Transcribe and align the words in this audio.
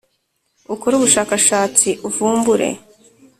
ukore 0.73 0.93
ubushakashatsi 0.95 1.89
uvumbure. 2.07 2.67